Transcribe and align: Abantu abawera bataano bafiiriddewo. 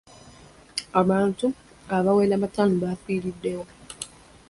Abantu 1.01 1.45
abawera 1.97 2.35
bataano 2.43 2.75
bafiiriddewo. 2.83 3.65